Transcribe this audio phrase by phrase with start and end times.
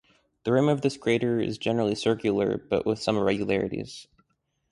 [0.45, 4.07] The rim of this crater is generally circular, but with some irregularities.